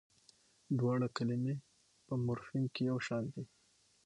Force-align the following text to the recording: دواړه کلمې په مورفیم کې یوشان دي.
دواړه 0.79 1.07
کلمې 1.17 1.55
په 2.05 2.13
مورفیم 2.25 2.65
کې 2.73 2.81
یوشان 2.91 3.23
دي. 3.33 3.43